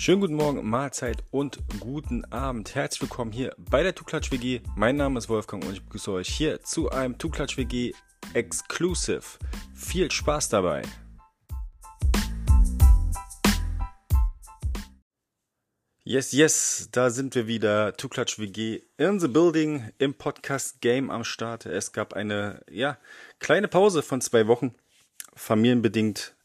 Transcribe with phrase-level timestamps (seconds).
[0.00, 2.76] Schönen guten Morgen, Mahlzeit und guten Abend.
[2.76, 4.60] Herzlich willkommen hier bei der Tuklatsch WG.
[4.76, 7.92] Mein Name ist Wolfgang und ich begrüße euch hier zu einem Tuklatsch WG
[8.32, 9.24] Exclusive.
[9.74, 10.82] Viel Spaß dabei.
[16.04, 17.96] Yes, yes, da sind wir wieder.
[17.96, 21.66] Tuklatsch WG in the building, im Podcast Game am Start.
[21.66, 22.98] Es gab eine, ja,
[23.40, 24.76] kleine Pause von zwei Wochen.
[25.34, 26.36] Familienbedingt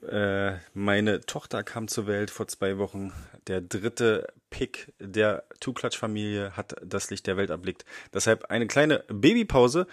[0.00, 3.12] äh, meine Tochter kam zur Welt vor zwei Wochen.
[3.46, 7.84] Der dritte Pick der Two-Klatsch-Familie hat das Licht der Welt erblickt.
[8.14, 9.86] Deshalb eine kleine Babypause.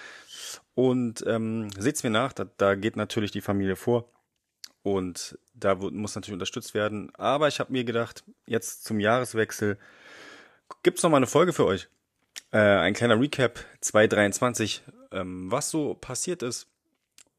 [0.74, 4.10] Und ähm, seht's mir nach, da, da geht natürlich die Familie vor.
[4.82, 7.14] Und da muss natürlich unterstützt werden.
[7.16, 9.78] Aber ich habe mir gedacht, jetzt zum Jahreswechsel
[10.84, 11.90] gibt's noch mal eine Folge für euch.
[12.52, 16.68] Äh, ein kleiner Recap 2023, ähm, was so passiert ist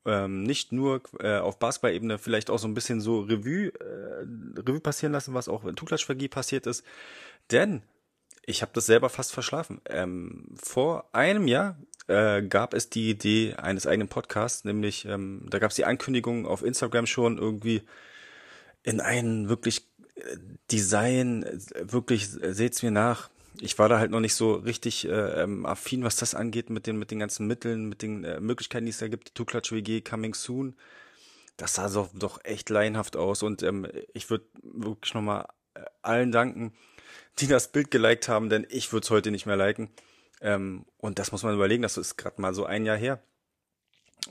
[0.06, 4.80] ähm, nicht nur äh, auf Basketball-Ebene vielleicht auch so ein bisschen so Revue, äh, Revue
[4.80, 6.84] passieren lassen, was auch in Tuklatsch-Vergie passiert ist.
[7.50, 7.82] Denn
[8.46, 9.80] ich habe das selber fast verschlafen.
[9.86, 11.76] Ähm, vor einem Jahr
[12.08, 16.46] äh, gab es die Idee eines eigenen Podcasts, nämlich ähm, da gab es die Ankündigung
[16.46, 17.82] auf Instagram schon irgendwie
[18.82, 20.36] in einen wirklich äh,
[20.70, 21.44] Design,
[21.78, 26.04] wirklich, seht's mir nach, ich war da halt noch nicht so richtig äh, ähm, affin,
[26.04, 28.98] was das angeht, mit den, mit den ganzen Mitteln, mit den äh, Möglichkeiten, die es
[28.98, 29.34] da gibt.
[29.34, 30.76] Tuklatsch WG Coming Soon.
[31.56, 36.32] Das sah so, doch echt laienhaft aus und ähm, ich würde wirklich nochmal äh, allen
[36.32, 36.72] danken,
[37.38, 39.90] die das Bild geliked haben, denn ich würde es heute nicht mehr liken.
[40.40, 43.22] Ähm, und das muss man überlegen, das ist gerade mal so ein Jahr her.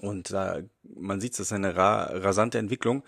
[0.02, 3.04] Und äh, man sieht, es ist eine ra rasante Entwicklung.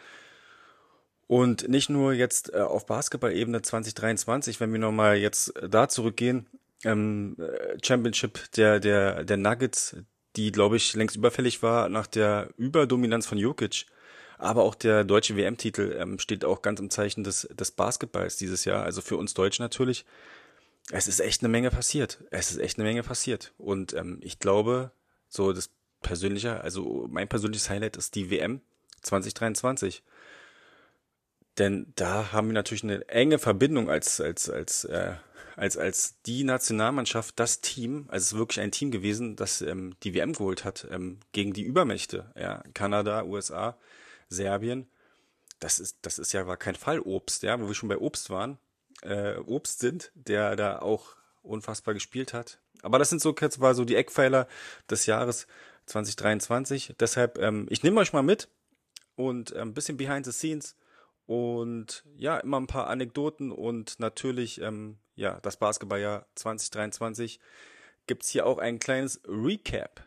[1.31, 6.45] Und nicht nur jetzt äh, auf Basketball-Ebene 2023, wenn wir nochmal jetzt äh, da zurückgehen,
[6.83, 9.95] ähm, äh, Championship der, der, der Nuggets,
[10.35, 13.85] die, glaube ich, längst überfällig war nach der Überdominanz von Jokic.
[14.39, 18.65] Aber auch der deutsche WM-Titel ähm, steht auch ganz im Zeichen des, des Basketballs dieses
[18.65, 18.83] Jahr.
[18.83, 20.03] Also für uns Deutschen natürlich.
[20.91, 22.25] Es ist echt eine Menge passiert.
[22.29, 23.53] Es ist echt eine Menge passiert.
[23.57, 24.91] Und ähm, ich glaube,
[25.29, 25.69] so das
[26.01, 28.59] persönliche, also mein persönliches Highlight ist die WM
[29.01, 30.03] 2023.
[31.57, 35.13] Denn da haben wir natürlich eine enge Verbindung als, als, als, äh,
[35.55, 39.95] als, als die Nationalmannschaft, das Team, also es ist wirklich ein Team gewesen, das ähm,
[40.03, 43.77] die WM geholt hat, ähm, gegen die Übermächte, ja, Kanada, USA,
[44.29, 44.89] Serbien.
[45.59, 48.29] Das ist, das ist ja war kein Fall Obst, ja, wo wir schon bei Obst
[48.29, 48.57] waren,
[49.03, 52.59] äh, Obst sind, der da auch unfassbar gespielt hat.
[52.81, 54.47] Aber das sind so, jetzt war so die Eckpfeiler
[54.89, 55.47] des Jahres
[55.85, 56.95] 2023.
[56.99, 58.47] Deshalb, ähm, ich nehme euch mal mit
[59.15, 60.75] und ein ähm, bisschen behind the scenes
[61.25, 67.39] und ja, immer ein paar Anekdoten und natürlich, ähm, ja, das Basketballjahr 2023
[68.07, 70.03] gibt es hier auch ein kleines Recap.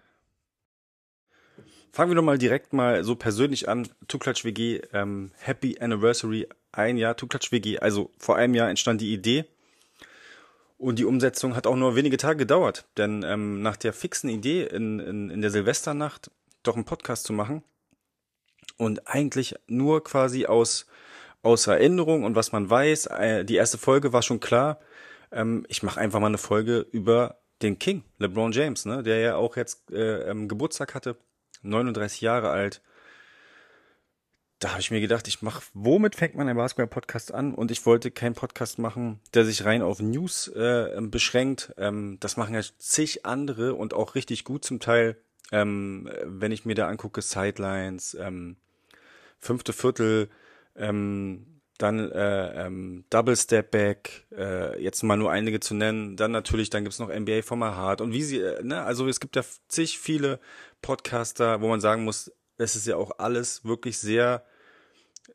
[1.93, 3.89] Fangen wir doch mal direkt mal so persönlich an.
[4.09, 7.79] Tuklatsch WG, ähm, Happy Anniversary, ein Jahr Tuklatsch WG.
[7.79, 9.45] Also vor einem Jahr entstand die Idee.
[10.77, 12.85] Und die Umsetzung hat auch nur wenige Tage gedauert.
[12.97, 16.33] Denn ähm, nach der fixen Idee in, in, in der Silvesternacht
[16.65, 17.63] doch einen Podcast zu machen
[18.77, 20.87] und eigentlich nur quasi aus
[21.45, 23.07] aus Erinnerung und was man weiß.
[23.07, 24.81] Äh, die erste Folge war schon klar.
[25.31, 29.37] Ähm, ich mache einfach mal eine Folge über den King, LeBron James, ne, der ja
[29.37, 31.17] auch jetzt äh, ähm, Geburtstag hatte,
[31.63, 32.83] 39 Jahre alt.
[34.59, 37.55] Da habe ich mir gedacht, ich mache, womit fängt man ein Basketball-Podcast an?
[37.55, 41.75] Und ich wollte keinen Podcast machen, der sich rein auf News äh, beschränkt.
[41.77, 45.19] Ähm, das machen ja zig andere und auch richtig gut zum Teil.
[45.53, 48.57] Ähm, wenn ich mir da angucke, Sidelines, ähm,
[49.45, 50.29] fünfte Viertel,
[50.77, 56.31] ähm, dann äh, ähm, Double Step Back, äh, jetzt mal nur einige zu nennen, dann
[56.31, 59.35] natürlich, dann gibt's noch NBA vom Hard und wie sie, äh, ne, also es gibt
[59.37, 60.39] ja zig viele
[60.83, 64.45] Podcaster, wo man sagen muss, es ist ja auch alles wirklich sehr,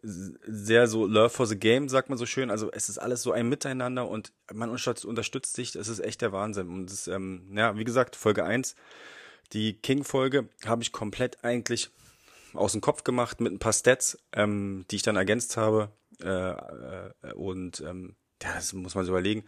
[0.02, 2.52] sehr so Love for the Game, sagt man so schön.
[2.52, 6.32] Also es ist alles so ein Miteinander und man unterstützt sich, es ist echt der
[6.32, 6.70] Wahnsinn.
[6.70, 8.76] Und das, ähm, ja, wie gesagt, Folge eins
[9.54, 11.90] die King-Folge habe ich komplett eigentlich
[12.54, 15.92] aus dem Kopf gemacht mit ein paar Stats, ähm, die ich dann ergänzt habe.
[16.22, 19.46] Äh, äh, und ähm, ja, das muss man so überlegen.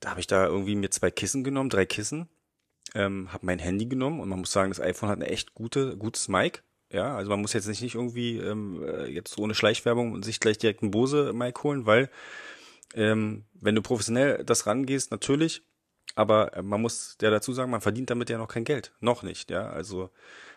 [0.00, 2.28] Da habe ich da irgendwie mir zwei Kissen genommen, drei Kissen,
[2.94, 5.96] ähm, habe mein Handy genommen und man muss sagen, das iPhone hat eine echt gute,
[5.96, 6.62] gutes Mic.
[6.92, 10.58] Ja, also man muss jetzt nicht, nicht irgendwie ähm, äh, jetzt ohne Schleichwerbung sich gleich
[10.58, 12.10] direkt einen Bose Mic holen, weil
[12.94, 15.62] ähm, wenn du professionell das rangehst, natürlich,
[16.14, 18.92] aber äh, man muss ja dazu sagen, man verdient damit ja noch kein Geld.
[19.00, 19.68] Noch nicht, ja.
[19.68, 20.10] Also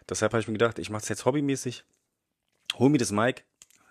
[0.10, 1.84] deshalb habe ich mir gedacht, ich mache es jetzt hobbymäßig.
[2.76, 3.44] Hol mir das Mic,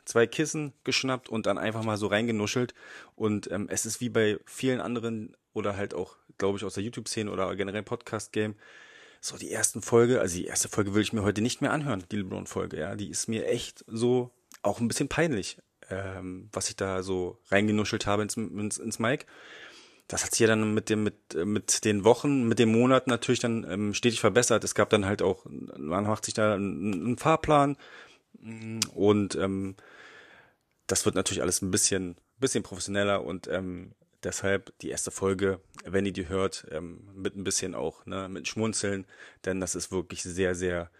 [0.04, 2.74] zwei Kissen geschnappt und dann einfach mal so reingenuschelt.
[3.14, 6.82] Und ähm, es ist wie bei vielen anderen oder halt auch, glaube ich, aus der
[6.82, 8.56] YouTube-Szene oder generell Podcast-Game.
[9.20, 12.04] So die ersten Folge, also die erste Folge will ich mir heute nicht mehr anhören,
[12.10, 12.96] die LeBron-Folge, ja.
[12.96, 14.32] Die ist mir echt so
[14.62, 15.58] auch ein bisschen peinlich.
[15.90, 19.26] ähm, was ich da so reingenuschelt habe ins, ins, ins Mic.
[20.12, 23.40] Das hat sich ja dann mit dem, mit, mit den Wochen, mit den Monaten natürlich
[23.40, 24.62] dann ähm, stetig verbessert.
[24.62, 27.78] Es gab dann halt auch, man macht sich da einen, einen Fahrplan
[28.94, 29.74] und ähm,
[30.86, 33.92] das wird natürlich alles ein bisschen, bisschen professioneller und ähm,
[34.22, 38.46] deshalb die erste Folge, wenn ihr die hört, ähm, mit ein bisschen auch, ne, mit
[38.46, 39.06] Schmunzeln,
[39.46, 40.90] denn das ist wirklich sehr, sehr,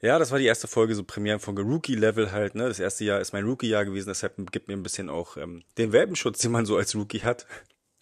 [0.00, 2.68] ja, das war die erste Folge, so Premierenfolge Rookie-Level halt, ne?
[2.68, 5.90] Das erste Jahr ist mein Rookie-Jahr gewesen, deshalb gibt mir ein bisschen auch ähm, den
[5.90, 7.44] Welpenschutz, den man so als Rookie hat.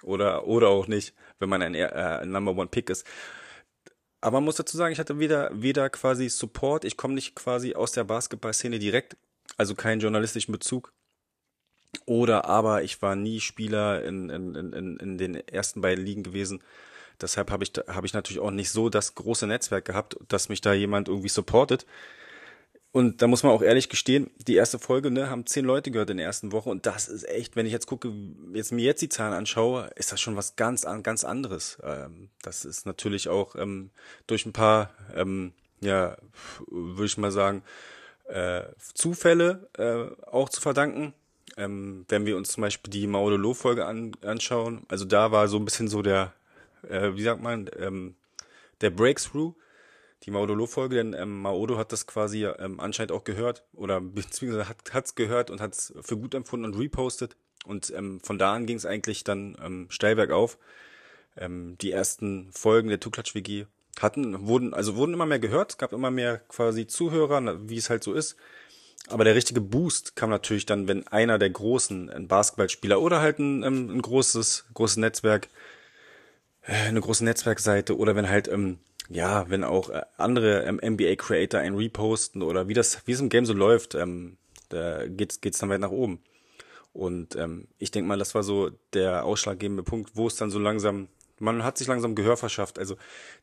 [0.05, 3.07] Oder, oder auch nicht, wenn man ein äh, Number One Pick ist.
[4.21, 7.75] Aber man muss dazu sagen, ich hatte weder, weder quasi Support, ich komme nicht quasi
[7.75, 9.17] aus der Basketball-Szene direkt,
[9.57, 10.93] also keinen journalistischen Bezug.
[12.07, 16.63] Oder aber ich war nie Spieler in, in, in, in den ersten beiden Ligen gewesen.
[17.21, 20.61] Deshalb habe ich, hab ich natürlich auch nicht so das große Netzwerk gehabt, dass mich
[20.61, 21.87] da jemand irgendwie supportet.
[22.95, 26.11] Und da muss man auch ehrlich gestehen, die erste Folge ne, haben zehn Leute gehört
[26.11, 28.13] in der ersten Woche und das ist echt, wenn ich jetzt gucke,
[28.53, 31.77] jetzt mir jetzt die Zahlen anschaue, ist das schon was ganz ganz anderes.
[31.83, 33.91] Ähm, das ist natürlich auch ähm,
[34.29, 36.17] durch ein paar, ähm, ja,
[36.69, 37.65] würde ich mal sagen,
[38.29, 38.63] äh,
[38.95, 41.15] Zufälle äh, auch zu verdanken.
[41.57, 45.65] Ähm, wenn wir uns zum Beispiel die Maudolo-Folge an, anschauen, also da war so ein
[45.65, 46.33] bisschen so der,
[46.89, 48.15] äh, wie sagt man, ähm,
[48.83, 49.55] der Breakthrough
[50.25, 55.05] die Maudolo-Folge, denn ähm, Maodo hat das quasi ähm, anscheinend auch gehört oder beziehungsweise hat
[55.05, 57.37] es gehört und hat es für gut empfunden und repostet.
[57.65, 60.59] Und ähm, von da an ging es eigentlich dann ähm, steil bergauf.
[61.37, 63.67] Ähm, die ersten Folgen der Tuklatsch-WG
[64.01, 68.05] hatten, wurden, also wurden immer mehr gehört, gab immer mehr quasi Zuhörer, wie es halt
[68.05, 68.37] so ist.
[69.09, 73.39] Aber der richtige Boost kam natürlich dann, wenn einer der großen, ein Basketballspieler oder halt
[73.39, 75.49] ein, ähm, ein großes, großes Netzwerk,
[76.63, 78.79] äh, eine große Netzwerkseite oder wenn halt ähm,
[79.09, 83.29] ja, wenn auch äh, andere ähm, NBA-Creator ein reposten oder wie das, wie es im
[83.29, 84.37] Game so läuft, ähm,
[84.69, 86.21] da geht's, geht's dann weit nach oben.
[86.93, 90.59] Und ähm, ich denke mal, das war so der ausschlaggebende Punkt, wo es dann so
[90.59, 91.09] langsam,
[91.39, 92.79] man hat sich langsam Gehör verschafft.
[92.79, 92.97] Also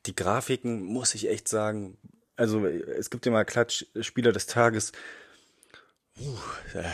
[0.05, 1.97] die Grafiken, muss ich echt sagen,
[2.37, 4.93] also es gibt ja mal Klatsch-Spieler des Tages,
[6.19, 6.37] uh,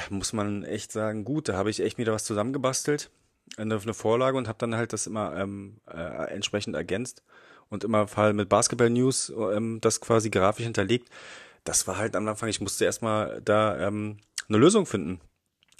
[0.10, 3.12] muss man echt sagen, gut, da habe ich echt wieder was zusammengebastelt,
[3.56, 7.24] eine, eine Vorlage und habe dann halt das immer ähm, äh, entsprechend ergänzt
[7.70, 11.10] und immer Fall mit Basketball-News ähm, das quasi grafisch hinterlegt.
[11.64, 14.18] Das war halt am Anfang, ich musste erstmal da ähm,
[14.48, 15.20] eine Lösung finden.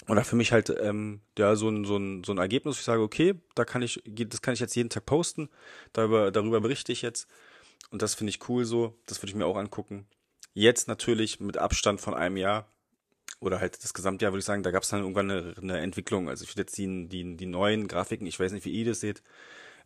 [0.06, 2.84] Oder für mich halt ähm, ja so ein, so ein so ein Ergebnis, wo ich
[2.84, 5.50] sage, okay, da kann ich, das kann ich jetzt jeden Tag posten,
[5.92, 7.28] darüber, darüber berichte ich jetzt.
[7.90, 10.06] Und das finde ich cool so, das würde ich mir auch angucken.
[10.54, 12.68] Jetzt natürlich mit Abstand von einem Jahr
[13.40, 16.28] oder halt das Gesamtjahr, würde ich sagen, da gab es dann irgendwann eine, eine Entwicklung.
[16.28, 19.00] Also ich würde jetzt die, die, die neuen Grafiken, ich weiß nicht, wie ihr das
[19.00, 19.22] seht,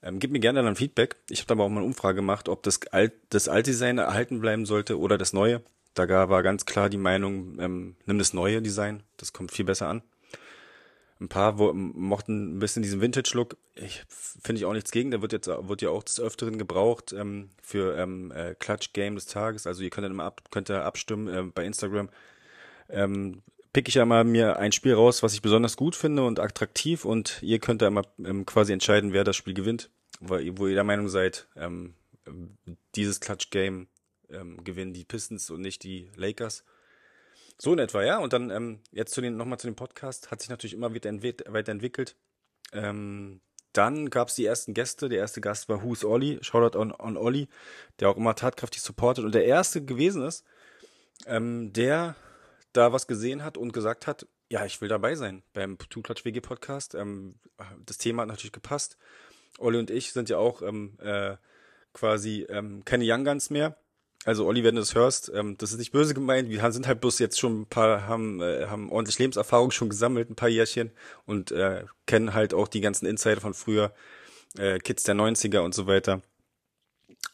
[0.02, 1.16] ähm, gib mir gerne dann Feedback.
[1.30, 4.40] Ich habe aber auch mal eine Umfrage gemacht, ob das, alt, das alte Design erhalten
[4.40, 5.62] bleiben sollte oder das neue.
[5.94, 9.88] Da war ganz klar die Meinung, ähm, nimm das neue Design, das kommt viel besser
[9.88, 10.02] an.
[11.20, 13.56] Ein paar wo, mochten ein bisschen diesen Vintage-Look.
[13.76, 14.02] Ich
[14.42, 15.12] finde ich auch nichts gegen.
[15.12, 19.14] Der wird jetzt wird ja auch des Öfteren gebraucht ähm, für ähm, äh, Clutch Game
[19.14, 19.68] des Tages.
[19.68, 22.08] Also ihr könnt dann immer ab, könnt ihr abstimmen äh, bei Instagram.
[22.88, 26.40] Ähm, pick ich ja mal mir ein Spiel raus, was ich besonders gut finde und
[26.40, 29.90] attraktiv und ihr könnt da immer ähm, quasi entscheiden, wer das Spiel gewinnt,
[30.20, 31.94] weil, wo ihr der Meinung seid, ähm,
[32.94, 33.88] dieses Clutch-Game
[34.30, 36.64] ähm, gewinnen die Pistons und nicht die Lakers.
[37.58, 38.18] So in etwa, ja.
[38.18, 41.12] Und dann ähm, jetzt zu den, nochmal zu dem Podcast, hat sich natürlich immer wieder
[41.12, 42.16] weiterentwickelt.
[42.72, 43.40] Ähm,
[43.72, 45.08] dann gab es die ersten Gäste.
[45.08, 47.48] Der erste Gast war Who's Olli, Shoutout on, on Olli,
[48.00, 50.44] der auch immer tatkräftig supportet und der erste gewesen ist,
[51.26, 52.16] ähm, der
[52.72, 56.40] da was gesehen hat und gesagt hat, ja, ich will dabei sein beim Two-Klatsch WG
[56.40, 56.94] Podcast.
[56.94, 57.36] Ähm,
[57.84, 58.96] das Thema hat natürlich gepasst.
[59.58, 61.36] Olli und ich sind ja auch ähm, äh,
[61.92, 63.76] quasi ähm, keine Young Guns mehr.
[64.24, 66.48] Also Olli, wenn du das hörst, ähm, das ist nicht böse gemeint.
[66.48, 70.30] Wir sind halt bloß jetzt schon ein paar, haben, äh, haben ordentlich Lebenserfahrung schon gesammelt,
[70.30, 70.92] ein paar Jährchen
[71.26, 73.92] und äh, kennen halt auch die ganzen Insider von früher,
[74.56, 76.22] äh, Kids der 90er und so weiter.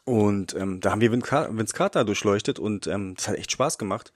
[0.04, 4.12] Und ähm, da haben wir Vince Carter durchleuchtet und ähm, das hat echt Spaß gemacht.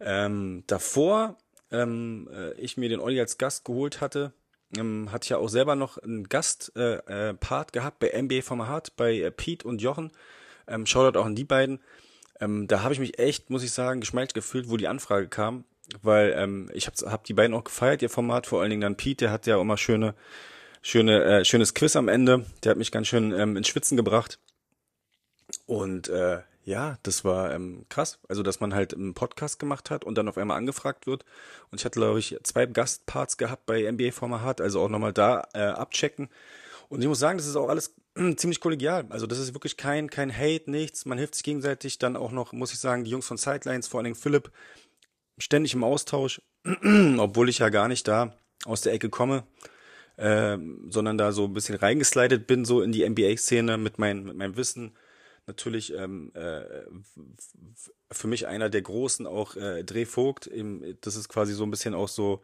[0.00, 1.36] Ähm, davor
[1.70, 4.32] ähm, äh, ich mir den Olli als Gast geholt hatte,
[4.76, 8.66] ähm, hatte ich ja auch selber noch einen Gastpart äh, äh, gehabt bei NBA vom
[8.66, 10.12] Hart, bei äh, Pete und Jochen.
[10.66, 11.80] Ähm, Shoutout auch an die beiden.
[12.40, 15.64] Ähm, da habe ich mich echt, muss ich sagen, geschmeichelt gefühlt, wo die Anfrage kam,
[16.02, 18.96] weil ähm, ich habe hab die beiden auch gefeiert, ihr Format, vor allen Dingen dann
[18.96, 20.14] Pete, der hat ja immer schöne,
[20.80, 24.38] schöne, äh, schönes Quiz am Ende, der hat mich ganz schön ähm, ins Schwitzen gebracht.
[25.66, 26.38] Und äh,
[26.70, 28.18] ja, das war ähm, krass.
[28.28, 31.24] Also, dass man halt einen Podcast gemacht hat und dann auf einmal angefragt wird.
[31.70, 35.48] Und ich hatte, glaube ich, zwei Gastparts gehabt bei NBA Format, also auch nochmal da
[35.52, 36.28] äh, abchecken.
[36.88, 37.94] Und ich muss sagen, das ist auch alles
[38.36, 39.06] ziemlich kollegial.
[39.10, 41.04] Also, das ist wirklich kein, kein Hate, nichts.
[41.04, 41.98] Man hilft sich gegenseitig.
[41.98, 44.50] Dann auch noch, muss ich sagen, die Jungs von Sidelines, vor allen Dingen Philipp,
[45.38, 46.40] ständig im Austausch.
[47.18, 48.34] obwohl ich ja gar nicht da
[48.64, 49.44] aus der Ecke komme,
[50.16, 50.58] äh,
[50.88, 54.56] sondern da so ein bisschen reingeslidet bin, so in die NBA-Szene mit, mein, mit meinem
[54.56, 54.92] Wissen.
[55.50, 56.62] Natürlich ähm, äh,
[58.12, 60.46] für mich einer der großen auch äh, Drehvogt.
[60.46, 62.40] Eben, das ist quasi so ein bisschen auch so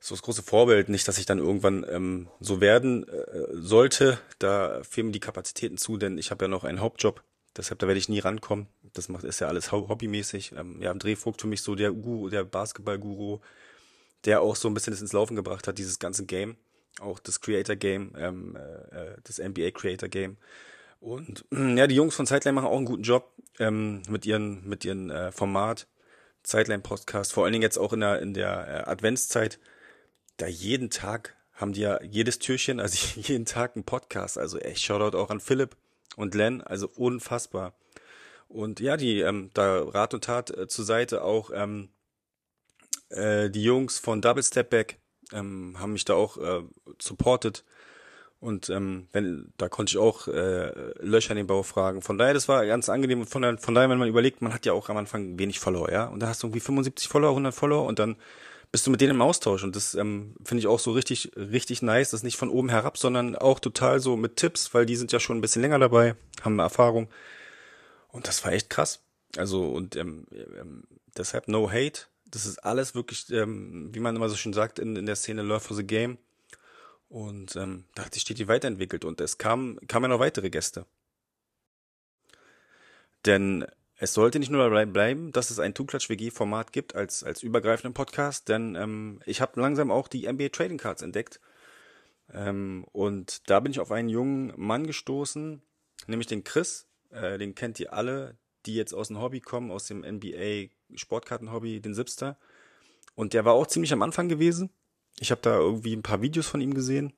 [0.00, 0.90] so das große Vorbild.
[0.90, 4.18] Nicht, dass ich dann irgendwann ähm, so werden äh, sollte.
[4.38, 7.22] Da fehlen mir die Kapazitäten zu, denn ich habe ja noch einen Hauptjob.
[7.56, 8.66] Deshalb, da werde ich nie rankommen.
[8.92, 10.52] Das macht ist ja alles hobbymäßig.
[10.58, 13.40] Ähm, ja, Drehvogt für mich so der Guru, der Basketball-Guru,
[14.26, 16.56] der auch so ein bisschen das ins Laufen gebracht hat, dieses ganze Game.
[17.00, 20.36] Auch das Creator Game, ähm, äh, das NBA Creator Game.
[21.04, 24.86] Und ja, die Jungs von Sideline machen auch einen guten Job ähm, mit ihren, mit
[24.86, 25.86] ihren äh, Format.
[26.42, 29.58] Sideline Podcast, vor allen Dingen jetzt auch in der, in der äh, Adventszeit,
[30.38, 34.38] da jeden Tag haben die ja jedes Türchen, also jeden Tag einen Podcast.
[34.38, 35.76] Also echt Shoutout auch an Philipp
[36.16, 37.74] und Len, also unfassbar.
[38.48, 41.90] Und ja, die, ähm, da Rat und Tat äh, zur Seite auch ähm,
[43.10, 44.98] äh, die Jungs von Double Step Back
[45.32, 46.62] ähm, haben mich da auch äh,
[46.98, 47.62] supported.
[48.44, 50.70] Und ähm, wenn, da konnte ich auch äh,
[51.00, 52.02] Löcher in den Bau fragen.
[52.02, 53.26] Von daher, das war ganz angenehm.
[53.26, 55.90] Von, daher, von daher, wenn man überlegt, man hat ja auch am Anfang wenig Follower,
[55.90, 56.04] ja.
[56.04, 58.16] Und da hast du irgendwie 75 Follower, 100 Follower und dann
[58.70, 59.64] bist du mit denen im Austausch.
[59.64, 62.10] Und das ähm, finde ich auch so richtig, richtig nice.
[62.10, 65.10] Das ist nicht von oben herab, sondern auch total so mit Tipps, weil die sind
[65.10, 67.08] ja schon ein bisschen länger dabei, haben eine Erfahrung.
[68.08, 69.00] Und das war echt krass.
[69.38, 70.26] Also, und ähm,
[70.60, 70.82] ähm,
[71.16, 72.02] deshalb no hate.
[72.30, 75.40] Das ist alles wirklich, ähm, wie man immer so schön sagt, in, in der Szene
[75.40, 76.18] Love for the Game.
[77.08, 80.86] Und ähm, da hat sich die weiterentwickelt und es kam, kamen noch weitere Gäste.
[83.24, 87.94] Denn es sollte nicht nur dabei bleiben, dass es ein Two-Klatsch-WG-Format gibt als, als übergreifenden
[87.94, 91.40] Podcast, denn ähm, ich habe langsam auch die NBA Trading Cards entdeckt.
[92.32, 95.62] Ähm, und da bin ich auf einen jungen Mann gestoßen,
[96.06, 96.88] nämlich den Chris.
[97.10, 101.80] Äh, den kennt ihr alle, die jetzt aus dem Hobby kommen, aus dem NBA Sportkarten-Hobby,
[101.80, 102.36] den Sipster.
[103.14, 104.70] Und der war auch ziemlich am Anfang gewesen.
[105.20, 107.12] Ich habe da irgendwie ein paar Videos von ihm gesehen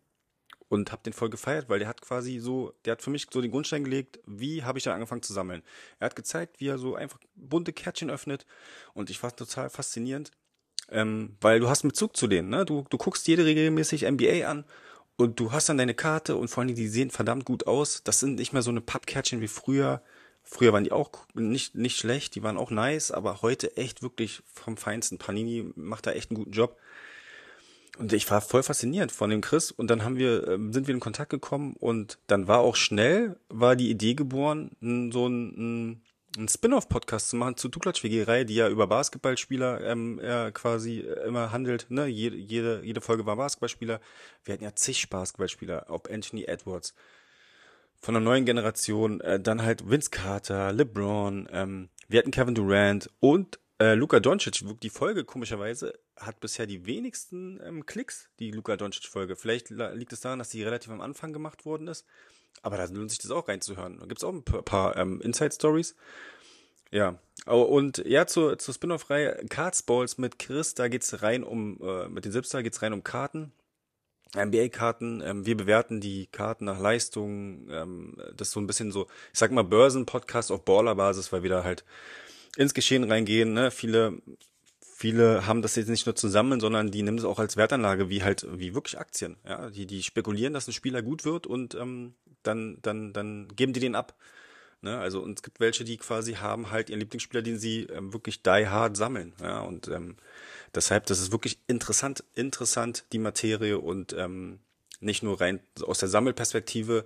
[0.68, 3.40] und habe den voll gefeiert, weil der hat quasi so, der hat für mich so
[3.40, 5.62] den Grundstein gelegt, wie habe ich dann angefangen zu sammeln.
[5.98, 8.46] Er hat gezeigt, wie er so einfach bunte Kärtchen öffnet
[8.94, 10.32] und ich war total faszinierend,
[10.90, 12.64] ähm, weil du hast einen Bezug zu denen, ne?
[12.64, 14.64] Du, du guckst jede regelmäßig NBA an
[15.16, 18.02] und du hast dann deine Karte und vor allem die sehen verdammt gut aus.
[18.04, 20.02] Das sind nicht mehr so eine Pappkärtchen wie früher.
[20.42, 24.42] Früher waren die auch nicht, nicht schlecht, die waren auch nice, aber heute echt wirklich
[24.52, 25.18] vom Feinsten.
[25.18, 26.78] Panini macht da echt einen guten Job.
[27.98, 30.94] Und ich war voll fasziniert von dem Chris und dann haben wir, ähm, sind wir
[30.94, 34.70] in Kontakt gekommen und dann war auch schnell, war die Idee geboren,
[35.12, 36.02] so ein,
[36.36, 41.52] ein Spin-off-Podcast zu machen zu Tuklatsch WG-Reihe, die ja über Basketballspieler ähm, ja, quasi immer
[41.52, 41.86] handelt.
[41.88, 42.06] Ne?
[42.06, 44.00] Jede, jede, jede Folge war Basketballspieler.
[44.44, 46.94] Wir hatten ja zig Basketballspieler, ob Anthony Edwards
[47.98, 53.10] von der neuen Generation, äh, dann halt Vince Carter, LeBron, ähm, wir hatten Kevin Durant
[53.20, 58.76] und äh, Luka Doncic, die Folge komischerweise hat bisher die wenigsten ähm, Klicks, die Luka
[58.76, 59.36] Doncic-Folge.
[59.36, 62.06] Vielleicht liegt es daran, dass die relativ am Anfang gemacht worden ist.
[62.62, 63.98] Aber da lohnt sich das auch reinzuhören.
[63.98, 65.94] Da gibt es auch ein paar, paar ähm, Inside-Stories.
[66.90, 67.18] Ja.
[67.46, 72.24] Oh, und ja, zur, zur Spin-off-Reihe Cardsballs mit Chris, da geht's rein um, äh, mit
[72.24, 73.52] den Zipster geht's rein um Karten.
[74.34, 79.06] NBA-Karten, ähm, wir bewerten die Karten nach Leistung, ähm, das ist so ein bisschen so,
[79.32, 81.84] ich sag mal Börsen-Podcast auf Baller-Basis, weil wir da halt
[82.56, 83.52] ins Geschehen reingehen.
[83.52, 83.70] Ne?
[83.70, 84.20] Viele,
[84.80, 88.22] viele haben das jetzt nicht nur zusammen, sondern die nehmen es auch als Wertanlage, wie
[88.22, 89.36] halt, wie wirklich Aktien.
[89.44, 89.70] Ja?
[89.70, 93.80] Die, die spekulieren, dass ein Spieler gut wird und ähm, dann, dann, dann geben die
[93.80, 94.16] den ab.
[94.82, 94.98] Ne?
[94.98, 98.42] Also und es gibt welche, die quasi haben halt ihren Lieblingsspieler, den sie ähm, wirklich
[98.42, 99.34] die hard sammeln.
[99.40, 99.60] Ja?
[99.60, 100.16] Und ähm,
[100.74, 104.60] deshalb, das ist wirklich interessant, interessant, die Materie und ähm,
[105.00, 107.04] nicht nur rein aus der Sammelperspektive,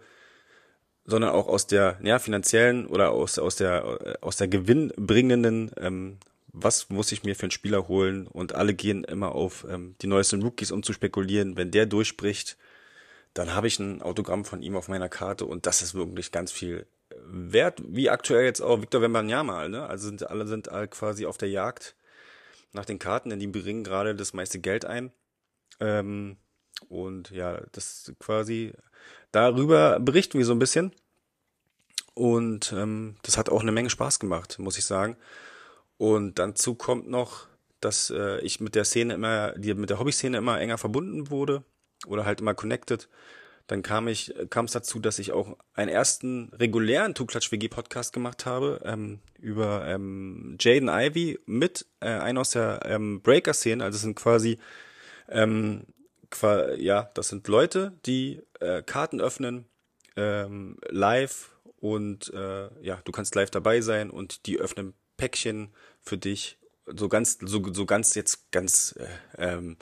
[1.04, 6.18] sondern auch aus der ja, finanziellen oder aus, aus der aus der gewinnbringenden, ähm,
[6.52, 8.26] was muss ich mir für einen Spieler holen?
[8.26, 11.56] Und alle gehen immer auf ähm, die neuesten Rookies, um zu spekulieren.
[11.56, 12.56] Wenn der durchbricht,
[13.34, 16.52] dann habe ich ein Autogramm von ihm auf meiner Karte und das ist wirklich ganz
[16.52, 16.86] viel
[17.24, 19.86] wert, wie aktuell jetzt auch Victor Wembanyama, ne?
[19.86, 21.96] Also sind alle sind alle quasi auf der Jagd
[22.72, 25.12] nach den Karten, denn die bringen gerade das meiste Geld ein.
[25.80, 26.36] Ähm,
[26.88, 28.72] und ja, das quasi
[29.32, 30.92] darüber berichten wir so ein bisschen.
[32.14, 35.16] Und ähm, das hat auch eine Menge Spaß gemacht, muss ich sagen.
[35.96, 37.46] Und dazu kommt noch,
[37.80, 41.62] dass äh, ich mit der Szene immer, die mit der Hobby-Szene immer enger verbunden wurde
[42.06, 43.08] oder halt immer connected.
[43.66, 48.12] Dann kam ich, kam es dazu, dass ich auch einen ersten regulären Tuklatsch WG Podcast
[48.12, 53.84] gemacht habe ähm, über ähm, Jaden Ivy mit äh, einem aus der ähm, Breaker Szene.
[53.84, 54.58] Also es sind quasi
[55.28, 55.84] ähm,
[56.78, 59.66] ja, das sind Leute, die äh, Karten öffnen,
[60.16, 65.70] ähm, live und äh, ja, du kannst live dabei sein und die öffnen Päckchen
[66.00, 66.58] für dich.
[66.86, 69.06] So ganz, so, so ganz jetzt ganz, äh,
[69.38, 69.76] ähm,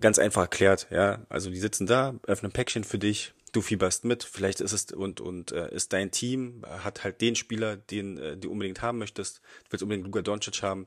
[0.00, 1.24] ganz einfach erklärt, ja.
[1.28, 5.20] Also die sitzen da, öffnen Päckchen für dich, du fieberst mit, vielleicht ist es und
[5.20, 9.38] und äh, ist dein Team hat halt den Spieler, den äh, du unbedingt haben möchtest,
[9.64, 10.86] du willst unbedingt Luka Doncic haben.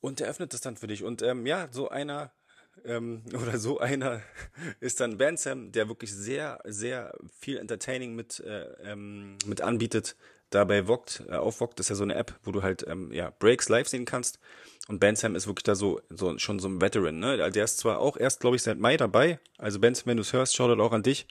[0.00, 1.02] Und der öffnet das dann für dich.
[1.02, 2.32] Und ähm, ja, so einer
[2.84, 4.22] ähm, oder so einer
[4.80, 10.16] ist dann Bansam, der wirklich sehr sehr viel Entertaining mit äh, ähm, mit anbietet.
[10.50, 13.32] Dabei Vogt, äh, auf Vogt ist ja so eine App, wo du halt ähm, ja
[13.38, 14.38] Breaks live sehen kannst
[14.88, 17.50] und Bentham ist wirklich da so, so schon so ein Veteran, ne?
[17.50, 19.38] Der ist zwar auch erst, glaube ich, seit Mai dabei.
[19.58, 21.26] Also Bentham, wenn du es hörst, schau das auch an dich.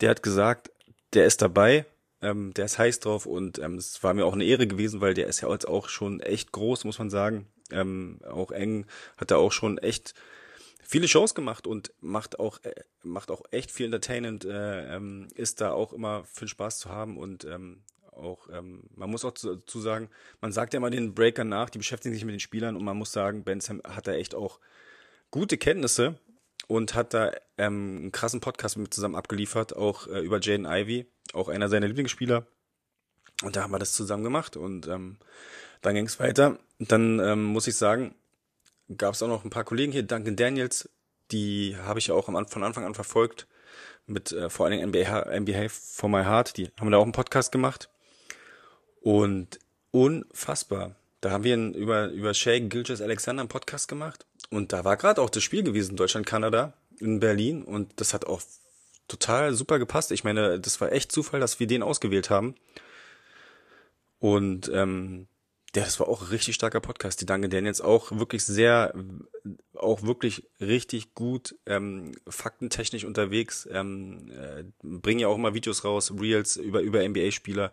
[0.00, 0.70] Der hat gesagt,
[1.12, 1.84] der ist dabei,
[2.22, 5.14] ähm, der ist heiß drauf und ähm, es war mir auch eine Ehre gewesen, weil
[5.14, 7.48] der ist ja jetzt auch schon echt groß, muss man sagen.
[7.72, 8.86] Ähm, auch eng,
[9.16, 10.14] hat er auch schon echt
[10.90, 15.60] viele Shows gemacht und macht auch äh, macht auch echt viel Entertainment, äh, ähm, ist
[15.60, 19.80] da auch immer für Spaß zu haben und ähm, auch, ähm, man muss auch dazu
[19.80, 22.84] sagen, man sagt ja immer den Breakern nach, die beschäftigen sich mit den Spielern und
[22.84, 24.58] man muss sagen, Ben Sam hat da echt auch
[25.30, 26.18] gute Kenntnisse
[26.66, 31.06] und hat da ähm, einen krassen Podcast mit zusammen abgeliefert, auch äh, über Jaden Ivy,
[31.32, 32.46] auch einer seiner Lieblingsspieler.
[33.42, 35.18] Und da haben wir das zusammen gemacht und ähm,
[35.82, 36.58] dann ging es weiter.
[36.78, 38.14] Dann ähm, muss ich sagen,
[38.96, 40.88] gab es auch noch ein paar Kollegen hier, Duncan Daniels,
[41.30, 43.46] die habe ich auch am, von Anfang an verfolgt,
[44.06, 47.12] mit äh, vor allen Dingen NBA, NBA for My Heart, die haben da auch einen
[47.12, 47.88] Podcast gemacht.
[49.00, 49.58] Und
[49.92, 50.96] unfassbar.
[51.20, 54.26] Da haben wir einen, über, über Shay Gilgis Alexander einen Podcast gemacht.
[54.50, 57.62] Und da war gerade auch das Spiel gewesen, Deutschland-Kanada in Berlin.
[57.62, 58.42] Und das hat auch
[59.08, 60.12] total super gepasst.
[60.12, 62.54] Ich meine, das war echt Zufall, dass wir den ausgewählt haben.
[64.18, 65.28] Und ähm,
[65.76, 67.20] ja, das war auch richtig starker Podcast.
[67.20, 68.92] Die Danke Daniels auch wirklich sehr,
[69.74, 73.68] auch wirklich richtig gut ähm, faktentechnisch unterwegs.
[73.70, 77.70] Ähm, äh, bringen ja auch immer Videos raus, Reels über über NBA-Spieler.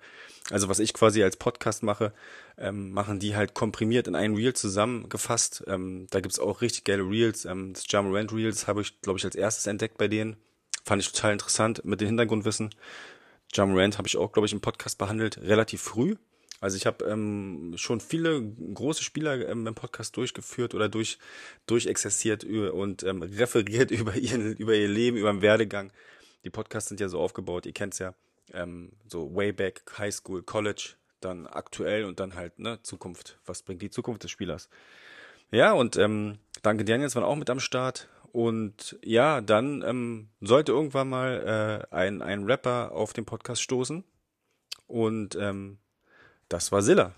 [0.52, 2.14] Also was ich quasi als Podcast mache,
[2.60, 5.64] ähm, machen die halt komprimiert in einen Reel zusammengefasst.
[5.66, 7.46] Ähm, da gibt's auch richtig geile Reels.
[7.46, 10.38] Ähm, das Jamarant Reels habe ich, glaube ich, als erstes entdeckt bei denen.
[10.86, 12.70] Fand ich total interessant mit dem Hintergrundwissen.
[13.54, 16.16] Jamarant habe ich auch, glaube ich, im Podcast behandelt, relativ früh
[16.60, 21.20] also ich habe ähm, schon viele große Spieler ähm, im Podcast durchgeführt oder durch
[21.68, 25.92] durchexerziert und ähm, referiert über ihren über ihr Leben, über den Werdegang.
[26.44, 28.14] Die Podcasts sind ja so aufgebaut, ihr kennt's ja,
[28.54, 33.40] ähm, so way back, High School, College, dann aktuell und dann halt ne Zukunft.
[33.46, 34.70] Was bringt die Zukunft des Spielers?
[35.52, 40.72] Ja und ähm, danke Daniels waren auch mit am Start und ja, dann ähm, sollte
[40.72, 44.04] irgendwann mal äh, ein ein Rapper auf den Podcast stoßen
[44.88, 45.78] und ähm,
[46.50, 47.14] das war Silla.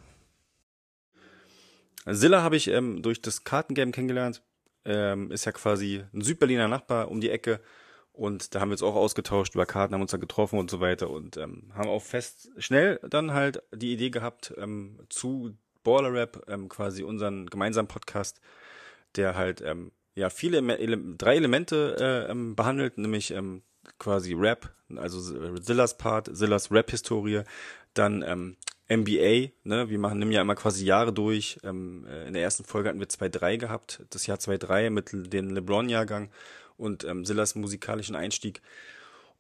[2.06, 4.42] Silla habe ich ähm, durch das Kartengame kennengelernt.
[4.86, 7.60] Ähm, ist ja quasi ein Südberliner Nachbar um die Ecke.
[8.14, 10.82] Und da haben wir uns auch ausgetauscht über Karten, haben uns da getroffen und so
[10.82, 16.14] weiter und ähm, haben auch fest schnell dann halt die Idee gehabt ähm, zu Baller
[16.14, 18.42] Rap, ähm, quasi unseren gemeinsamen Podcast,
[19.16, 23.62] der halt ähm, ja viele Ele drei Elemente äh, ähm, behandelt, nämlich ähm,
[23.98, 25.20] quasi Rap, also
[25.62, 27.44] Sillas Part, Sillas Rap-Historie,
[27.94, 28.58] dann ähm,
[28.92, 31.60] NBA, ne, wir machen, nehmen ja immer quasi Jahre durch.
[31.64, 35.52] Ähm, äh, in der ersten Folge hatten wir 2-3 gehabt, das Jahr 2-3 mit dem
[35.52, 36.30] LeBron-Jahrgang
[36.78, 38.62] und ähm, Sillas musikalischen Einstieg.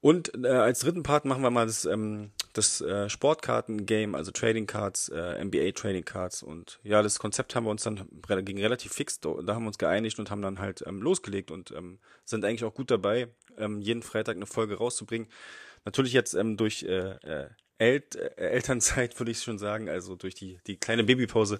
[0.01, 4.65] Und äh, als dritten Part machen wir mal das, ähm, das äh, Sportkarten-Game, also Trading
[4.65, 6.41] Cards, äh, NBA Trading Cards.
[6.41, 8.07] Und ja, das Konzept haben wir uns dann
[8.45, 11.71] ging relativ fix, da haben wir uns geeinigt und haben dann halt ähm, losgelegt und
[11.71, 15.27] ähm, sind eigentlich auch gut dabei, ähm, jeden Freitag eine Folge rauszubringen.
[15.83, 17.49] Natürlich jetzt ähm, durch äh, äh,
[17.80, 21.60] El äh, Elternzeit, würde ich schon sagen, also durch die, die kleine Babypause,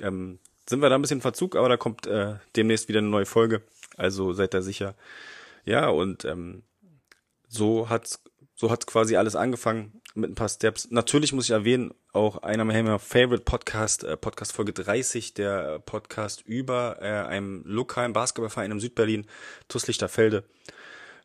[0.00, 3.26] ähm, sind wir da ein bisschen Verzug, aber da kommt äh, demnächst wieder eine neue
[3.26, 3.62] Folge.
[3.96, 4.94] Also seid da sicher.
[5.64, 6.62] Ja, und ähm,
[7.48, 8.22] so hat's
[8.56, 10.90] so hat's quasi alles angefangen mit ein paar Steps.
[10.90, 16.42] Natürlich muss ich erwähnen, auch einer meiner Favorite Podcast, äh, Podcast Folge 30, der Podcast
[16.46, 19.26] über äh, einem lokalen Basketballverein im Südberlin,
[19.68, 20.44] TuS Lichterfelde.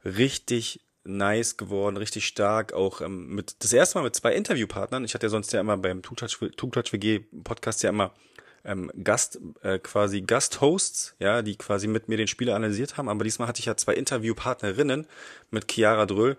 [0.03, 5.03] Richtig nice geworden, richtig stark, auch ähm, mit das erste Mal mit zwei Interviewpartnern.
[5.03, 8.13] Ich hatte ja sonst ja immer beim Two Touch WG Podcast ja immer
[8.63, 13.09] ähm, Gast, äh, quasi Gasthosts, ja, die quasi mit mir den Spieler analysiert haben.
[13.09, 15.07] Aber diesmal hatte ich ja zwei Interviewpartnerinnen
[15.49, 16.37] mit Chiara Dröll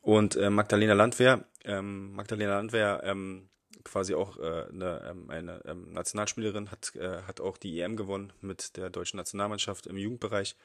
[0.00, 1.44] und äh, Magdalena Landwehr.
[1.64, 3.48] Ähm, Magdalena Landwehr, ähm,
[3.84, 8.32] quasi auch äh, eine, ähm, eine ähm, Nationalspielerin, hat, äh, hat auch die EM gewonnen
[8.40, 10.56] mit der deutschen Nationalmannschaft im Jugendbereich.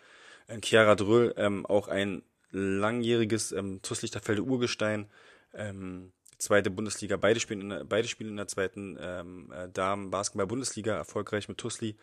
[0.47, 2.21] Äh, Chiara Dröll, ähm, auch ein
[2.53, 5.09] langjähriges ähm, TuS Lichterfelde Urgestein,
[5.53, 10.11] ähm, zweite Bundesliga, beide spielen in der, beide spielen in der zweiten ähm, äh, Damen
[10.11, 11.97] Basketball Bundesliga erfolgreich mit Tusli,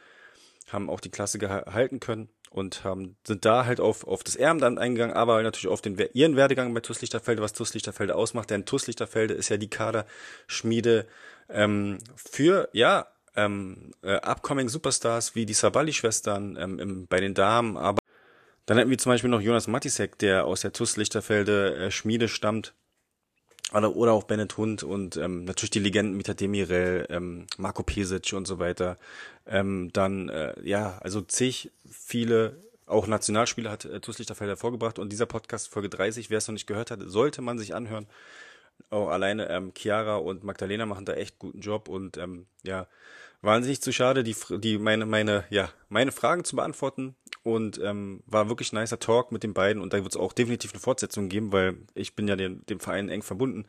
[0.68, 4.78] haben auch die Klasse gehalten können und haben sind da halt auf auf das Ehrenamt
[4.78, 8.66] eingegangen, aber natürlich auf den ihren Werdegang bei TuS Lichterfelde, was TuS Lichterfelde ausmacht, denn
[8.66, 11.06] TuS Lichterfelde ist ja die Kaderschmiede
[11.48, 17.99] ähm, für ja ähm, äh, upcoming Superstars wie die Sabali-Schwestern ähm, bei den Damen, aber
[18.70, 22.28] dann hätten wir zum Beispiel noch Jonas Matisek, der aus der TUS Lichterfelde äh, Schmiede
[22.28, 22.72] stammt.
[23.72, 28.32] Oder, oder auch Bennett Hund und ähm, natürlich die Legenden Mita Demirel, ähm, Marco Pesic
[28.32, 28.96] und so weiter.
[29.44, 35.10] Ähm, dann, äh, ja, also zig viele, auch Nationalspieler hat äh, TuS Lichterfeld hervorgebracht und
[35.10, 38.06] dieser Podcast, Folge 30, wer es noch nicht gehört hat, sollte man sich anhören.
[38.88, 42.86] Auch alleine ähm, Chiara und Magdalena machen da echt guten Job und ähm, ja,
[43.42, 47.16] wahnsinnig zu schade, die, die meine, meine, ja, meine Fragen zu beantworten.
[47.42, 50.72] Und ähm, war wirklich nicer Talk mit den beiden und da wird es auch definitiv
[50.72, 53.66] eine Fortsetzung geben, weil ich bin ja dem, dem Verein eng verbunden.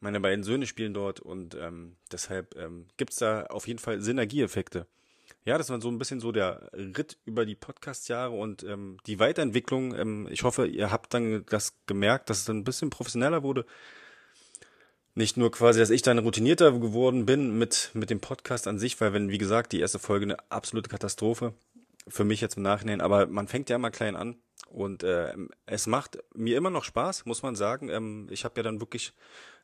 [0.00, 4.00] Meine beiden Söhne spielen dort und ähm, deshalb ähm, gibt es da auf jeden Fall
[4.00, 4.86] Synergieeffekte.
[5.44, 9.18] Ja, das war so ein bisschen so der Ritt über die Podcast-Jahre und ähm, die
[9.18, 9.94] Weiterentwicklung.
[9.94, 13.64] Ähm, ich hoffe, ihr habt dann das gemerkt, dass es dann ein bisschen professioneller wurde
[15.18, 18.98] nicht nur quasi, dass ich dann routinierter geworden bin mit, mit dem Podcast an sich,
[19.00, 21.54] weil wenn, wie gesagt, die erste Folge eine absolute Katastrophe
[22.08, 24.36] für mich jetzt im Nachhinein, aber man fängt ja mal klein an
[24.70, 25.34] und äh,
[25.66, 27.88] es macht mir immer noch Spaß, muss man sagen.
[27.88, 29.12] Ähm, ich habe ja dann wirklich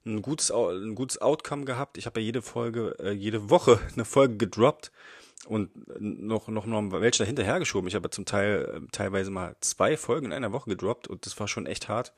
[0.06, 1.98] ein gutes, ein gutes Outcome gehabt.
[1.98, 4.92] Ich habe ja jede Folge, äh, jede Woche eine Folge gedroppt
[5.46, 7.88] und noch, noch, noch welche dahinter hergeschoben.
[7.88, 11.38] Ich habe zum Teil äh, teilweise mal zwei Folgen in einer Woche gedroppt und das
[11.38, 12.14] war schon echt hart.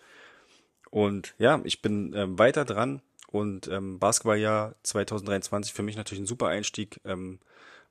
[0.90, 6.28] Und ja, ich bin äh, weiter dran und ähm, Basketballjahr 2023 für mich natürlich ein
[6.28, 7.40] super Einstieg ähm,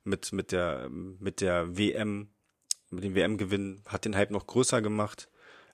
[0.06, 2.28] mit, mit, der, mit der WM,
[2.90, 5.28] mit dem WM-Gewinn, hat den Hype noch größer gemacht.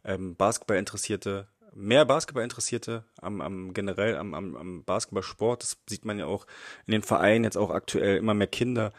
[0.05, 5.63] Ähm, Basketball-Interessierte, mehr Basketball-Interessierte am, am generell am, am, am Basketballsport.
[5.63, 6.47] Das sieht man ja auch
[6.87, 8.93] in den Vereinen jetzt auch aktuell immer mehr Kinder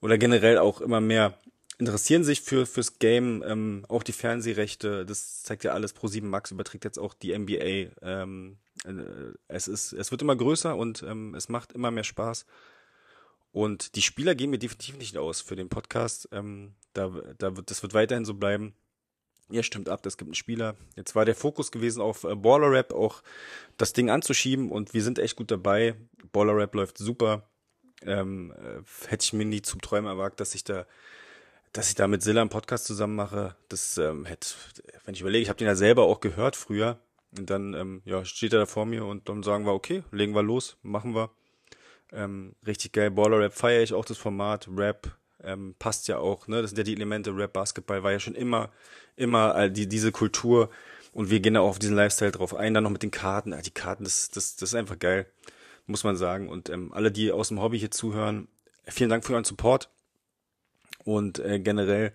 [0.00, 1.34] oder generell auch immer mehr
[1.78, 5.94] interessieren sich für fürs Game, ähm, auch die Fernsehrechte, das zeigt ja alles.
[5.94, 7.92] Pro7 Max überträgt jetzt auch die NBA.
[8.02, 8.92] Ähm, äh,
[9.48, 12.46] es ist, es wird immer größer und ähm, es macht immer mehr Spaß.
[13.56, 16.28] Und die Spieler gehen mir definitiv nicht aus für den Podcast.
[16.30, 18.74] Ähm, da, da wird, das wird weiterhin so bleiben.
[19.48, 20.76] Ja, stimmt ab, es gibt einen Spieler.
[20.94, 23.22] Jetzt war der Fokus gewesen auf äh, Baller Rap, auch
[23.78, 25.94] das Ding anzuschieben und wir sind echt gut dabei.
[26.32, 27.48] Baller Rap läuft super.
[28.02, 30.84] Ähm, äh, hätte ich mir nie zum Träumen erwagt, dass ich da
[31.72, 34.48] dass ich da mit Silla einen Podcast zusammen mache, das ähm, hätte,
[35.06, 36.98] wenn ich überlege, ich habe den ja selber auch gehört früher.
[37.38, 40.34] Und dann ähm, ja, steht er da vor mir und dann sagen wir, okay, legen
[40.34, 41.30] wir los, machen wir.
[42.12, 46.48] Ähm, richtig geil, Baller Rap feiere ich auch das Format, Rap ähm, passt ja auch,
[46.48, 46.62] ne?
[46.62, 48.70] Das sind ja die Elemente, Rap, Basketball war ja schon immer,
[49.16, 50.70] immer äh, die, diese Kultur
[51.12, 53.52] und wir gehen da auch auf diesen Lifestyle drauf ein, dann noch mit den Karten.
[53.52, 55.26] Ah, die Karten, das, das, das ist einfach geil,
[55.86, 56.48] muss man sagen.
[56.48, 58.48] Und ähm, alle, die aus dem Hobby hier zuhören,
[58.86, 59.88] vielen Dank für euren Support
[61.04, 62.12] und äh, generell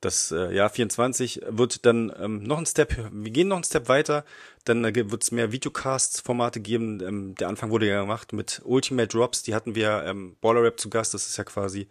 [0.00, 3.88] das äh, Jahr 24 wird dann ähm, noch ein Step, wir gehen noch ein Step
[3.88, 4.24] weiter,
[4.64, 7.00] dann äh, wird es mehr Videocasts-Formate geben.
[7.02, 10.80] Ähm, der Anfang wurde ja gemacht mit Ultimate Drops, die hatten wir ähm, Baller Rap
[10.80, 11.88] zu Gast, das ist ja quasi,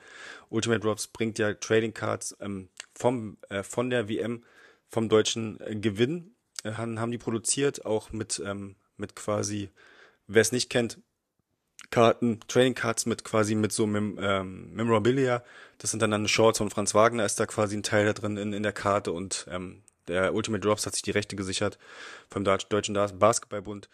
[0.49, 4.43] Ultimate Drops bringt ja Trading Cards ähm, vom, äh, von der WM,
[4.87, 9.69] vom deutschen äh, Gewinn, äh, haben, haben die produziert, auch mit, ähm, mit quasi,
[10.27, 10.99] wer es nicht kennt,
[11.91, 15.43] Karten, Trading Cards mit quasi mit so Mem ähm, Memorabilia.
[15.79, 18.37] Das sind dann dann Shorts von Franz Wagner, ist da quasi ein Teil da drin
[18.37, 21.77] in, in der Karte und ähm, der Ultimate Drops hat sich die Rechte gesichert
[22.29, 23.89] vom Deutschen Basketballbund.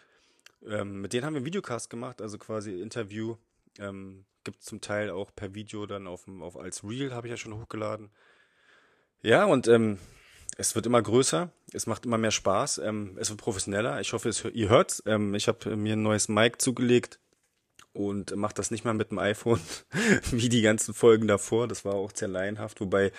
[0.66, 3.36] Ähm, mit denen haben wir einen Videocast gemacht, also quasi Interview.
[3.78, 7.36] Ähm, Gibt zum Teil auch per Video dann auf, auf als Reel, habe ich ja
[7.36, 8.10] schon hochgeladen.
[9.22, 9.98] Ja, und ähm,
[10.56, 14.00] es wird immer größer, es macht immer mehr Spaß, ähm, es wird professioneller.
[14.00, 15.02] Ich hoffe, es, ihr hört's.
[15.04, 17.18] Ähm, ich habe mir ein neues Mic zugelegt
[17.96, 19.60] und macht das nicht mal mit dem iPhone
[20.30, 21.66] wie die ganzen Folgen davor.
[21.66, 23.12] Das war auch sehr laienhaft, wobei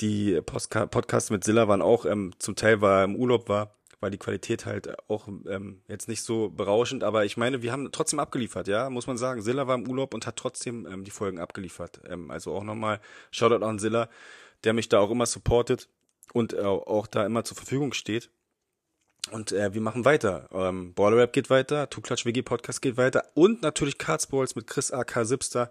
[0.00, 4.10] die Postka Podcasts mit Silla waren auch, ähm, zum Teil war im Urlaub war, war
[4.10, 8.18] die Qualität halt auch ähm, jetzt nicht so berauschend, aber ich meine, wir haben trotzdem
[8.18, 9.42] abgeliefert, ja, muss man sagen.
[9.42, 12.00] Silla war im Urlaub und hat trotzdem ähm, die Folgen abgeliefert.
[12.08, 14.08] Ähm, also auch nochmal Shoutout an Silla,
[14.64, 15.88] der mich da auch immer supportet
[16.32, 18.30] und äh, auch da immer zur Verfügung steht.
[19.30, 20.48] Und äh, wir machen weiter.
[20.52, 24.66] Ähm, Baller Rap geht weiter, Two Clutch WG Podcast geht weiter und natürlich Cardsballs mit
[24.66, 25.70] Chris AK Sipster,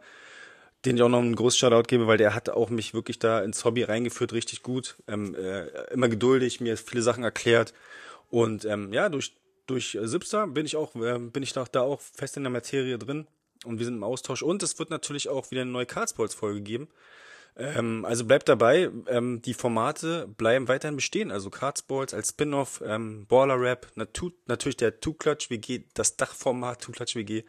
[0.83, 3.41] den ich auch noch einen großen Shoutout gebe, weil der hat auch mich wirklich da
[3.41, 4.97] ins Hobby reingeführt, richtig gut.
[5.07, 7.73] Ähm, äh, immer geduldig, mir viele Sachen erklärt.
[8.29, 9.33] Und ähm, ja, durch,
[9.67, 12.97] durch Sipster bin ich auch, äh, bin ich da, da auch fest in der Materie
[12.97, 13.27] drin
[13.63, 14.41] und wir sind im Austausch.
[14.41, 16.87] Und es wird natürlich auch wieder eine neue Cardsballs-Folge geben.
[17.57, 21.31] Ähm, also bleibt dabei, ähm, die Formate bleiben weiterhin bestehen.
[21.31, 27.15] Also Cardsballs als Spin-off, ähm, Baller Rap, natu natürlich der Two-Clutch WG, das Dachformat Two-Clutch
[27.15, 27.43] WG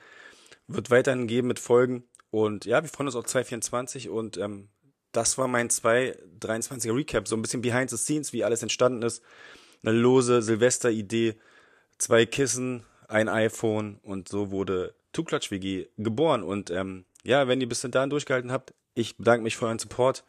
[0.69, 2.05] wird weiterhin geben mit Folgen.
[2.31, 4.69] Und ja, wir freuen uns auf 224 und ähm,
[5.13, 9.23] das war mein 223er Recap, so ein bisschen behind the scenes, wie alles entstanden ist.
[9.83, 11.37] Eine lose Silvester-Idee,
[11.99, 17.61] zwei Kissen, ein iPhone und so wurde Two Clutch WG geboren und ähm, ja, wenn
[17.61, 20.25] ihr bis dahin durchgehalten habt, ich bedanke mich für euren Support.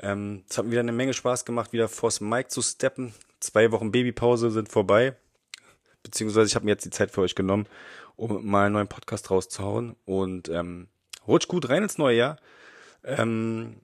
[0.00, 3.14] Ähm, es hat mir wieder eine Menge Spaß gemacht, wieder vors Mic zu steppen.
[3.38, 5.14] Zwei Wochen Babypause sind vorbei.
[6.02, 7.66] Beziehungsweise ich habe mir jetzt die Zeit für euch genommen,
[8.16, 9.94] um mal einen neuen Podcast rauszuhauen.
[10.06, 10.88] Und ähm,
[11.26, 12.38] rutscht gut rein ins neue Jahr.
[13.04, 13.80] Ähm,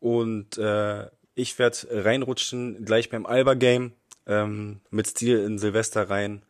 [0.00, 3.92] und äh, ich werde reinrutschen gleich beim Alba-Game
[4.26, 6.42] ähm, mit Stil in Silvester rein.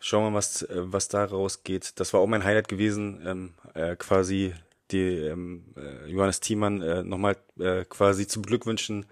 [0.00, 2.00] Schauen wir mal, was, äh, was da rausgeht.
[2.00, 4.54] Das war auch mein Highlight gewesen, ähm, äh, quasi
[4.90, 9.06] die ähm, äh, Johannes Thiemann äh, nochmal äh, quasi zu beglückwünschen,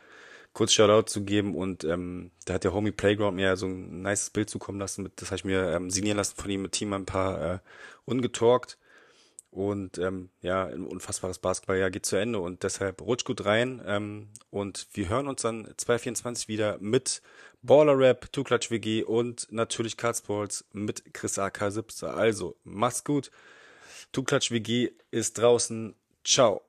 [0.53, 4.31] kurz Shoutout zu geben und ähm, da hat der Homie Playground mir so ein nices
[4.31, 7.03] Bild zukommen lassen, mit, das habe ich mir ähm, signieren lassen von ihm mit Thiemann
[7.03, 7.59] ein paar äh,
[8.05, 8.79] ungetalkt
[9.51, 14.29] und ähm, ja, ein unfassbares Basketballjahr geht zu Ende und deshalb rutsch gut rein ähm,
[14.51, 17.23] und wir hören uns dann 2024 wieder mit
[17.63, 22.07] Baller Rap, Two Clutch WG und natürlich Cardsballs mit Chris AK17.
[22.07, 23.31] Also, mach's gut.
[24.17, 25.95] Duklatsch WG ist draußen.
[26.25, 26.63] Ciao.